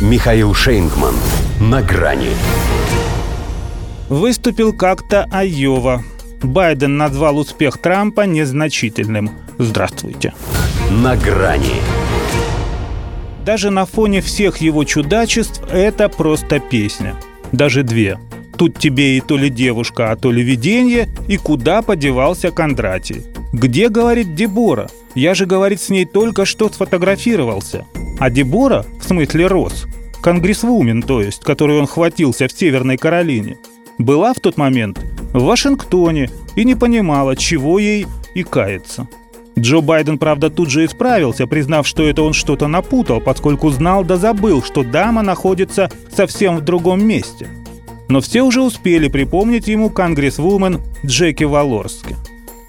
[0.00, 1.14] Михаил Шейнгман.
[1.60, 2.30] На грани.
[4.08, 6.02] Выступил как-то Айова.
[6.42, 9.30] Байден назвал успех Трампа незначительным.
[9.58, 10.32] Здравствуйте.
[10.90, 11.82] На грани.
[13.44, 17.14] Даже на фоне всех его чудачеств это просто песня.
[17.52, 18.18] Даже две.
[18.56, 23.26] Тут тебе и то ли девушка, а то ли видение, и куда подевался Кондратий.
[23.52, 24.88] Где, говорит Дебора?
[25.14, 27.84] Я же, говорит, с ней только что сфотографировался.
[28.20, 29.86] А Дебора, в смысле Рос,
[30.22, 33.58] конгрессвумен, то есть, которую он хватился в Северной Каролине,
[33.98, 35.00] была в тот момент
[35.32, 39.08] в Вашингтоне и не понимала, чего ей и кается.
[39.58, 44.16] Джо Байден, правда, тут же исправился, признав, что это он что-то напутал, поскольку знал да
[44.16, 47.48] забыл, что дама находится совсем в другом месте–
[48.10, 52.16] но все уже успели припомнить ему конгрессвумен Джеки Валорски.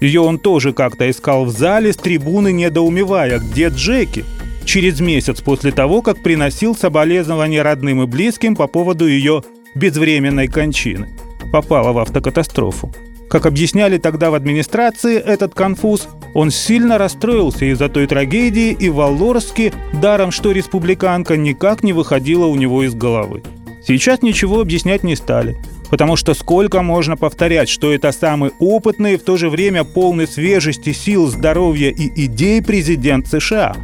[0.00, 4.24] Ее он тоже как-то искал в зале с трибуны, недоумевая, где Джеки,
[4.64, 9.42] через месяц после того, как приносил соболезнования родным и близким по поводу ее
[9.74, 11.08] безвременной кончины.
[11.52, 12.92] Попала в автокатастрофу.
[13.28, 19.72] Как объясняли тогда в администрации этот конфуз, он сильно расстроился из-за той трагедии, и Валорски,
[19.94, 23.42] даром что республиканка, никак не выходила у него из головы.
[23.86, 25.56] Сейчас ничего объяснять не стали.
[25.90, 30.26] Потому что сколько можно повторять, что это самый опытный и в то же время полный
[30.26, 33.76] свежести, сил, здоровья и идей президент США.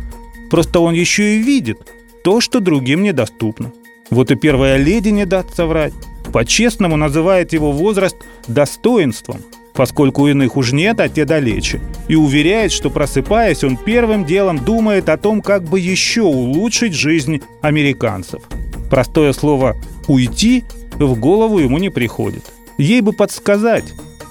[0.51, 1.79] Просто он еще и видит
[2.25, 3.73] то, что другим недоступно.
[4.11, 5.93] Вот и первая леди не даст соврать.
[6.33, 9.41] По-честному называет его возраст достоинством,
[9.75, 11.81] поскольку иных уж нет, а те далече.
[12.09, 17.43] И уверяет, что просыпаясь, он первым делом думает о том, как бы еще улучшить жизнь
[17.63, 18.43] американцев–
[18.91, 19.77] Простое слово
[20.07, 20.65] «уйти»
[20.99, 22.45] в голову ему не приходит.
[22.79, 23.85] Ей бы подсказать.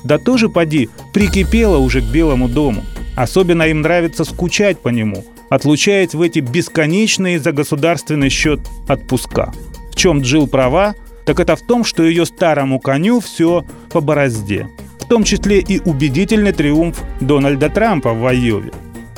[0.03, 2.83] Да тоже поди, прикипела уже к Белому дому.
[3.15, 9.53] Особенно им нравится скучать по нему, отлучаясь в эти бесконечные за государственный счет отпуска.
[9.91, 10.95] В чем Джил права,
[11.25, 14.67] так это в том, что ее старому коню все по борозде.
[14.99, 18.71] В том числе и убедительный триумф Дональда Трампа в Айове.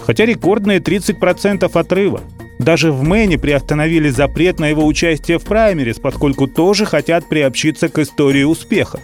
[0.06, 2.22] Хотя рекордные 30% отрыва–
[2.60, 7.98] даже в Мэне приостановили запрет на его участие в праймерис, поскольку тоже хотят приобщиться к
[8.00, 9.00] истории успеха.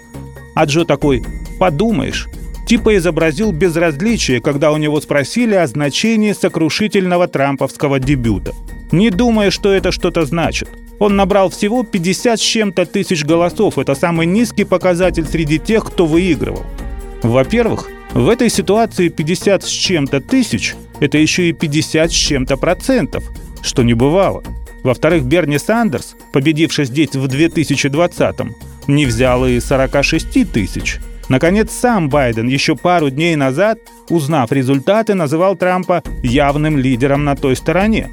[0.53, 1.23] А Джо такой
[1.57, 2.27] «подумаешь»,
[2.65, 8.53] типа изобразил безразличие, когда у него спросили о значении сокрушительного трамповского дебюта.
[8.91, 10.69] Не думая, что это что-то значит.
[10.99, 13.77] Он набрал всего 50 с чем-то тысяч голосов.
[13.77, 16.63] Это самый низкий показатель среди тех, кто выигрывал.
[17.21, 23.23] Во-первых, в этой ситуации 50 с чем-то тысяч– это еще и 50 с чем-то процентов–
[23.65, 24.43] что не бывало.
[24.83, 28.55] Во-вторых, Берни Сандерс, победивший здесь в 2020-м,
[28.87, 30.99] не взял и 46 тысяч.
[31.29, 37.55] Наконец, сам Байден еще пару дней назад, узнав результаты, называл Трампа явным лидером на той
[37.55, 38.09] стороне.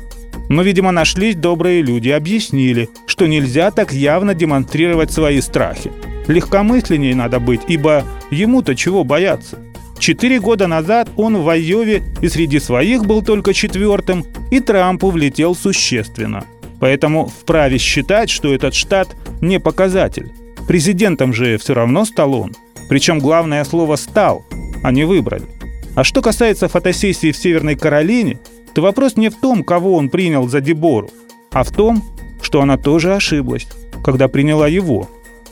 [0.48, 5.92] Но, видимо, нашлись добрые люди объяснили, что нельзя так явно демонстрировать свои страхи.
[6.26, 9.58] Легкомысленней надо быть, ибо ему-то чего бояться–
[10.02, 15.54] Четыре года назад он в Айове и среди своих был только четвертым, и Трампу влетел
[15.54, 16.42] существенно.
[16.80, 20.32] Поэтому вправе считать, что этот штат не показатель.
[20.66, 22.52] Президентом же все равно стал он.
[22.92, 24.44] Причем главное слово «стал»,
[24.82, 25.46] а не «выбрали».
[25.94, 28.38] А что касается фотосессии в Северной Каролине,
[28.74, 31.08] то вопрос не в том, кого он принял за Дебору,
[31.52, 32.04] а в том,
[32.42, 33.66] что она тоже ошиблась,
[34.04, 35.08] когда приняла его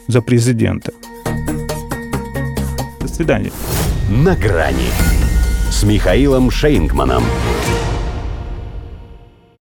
[0.06, 0.92] за президента.
[3.00, 3.52] До свидания
[4.10, 4.90] на грани
[5.70, 7.24] с Михаилом Шейнгманом.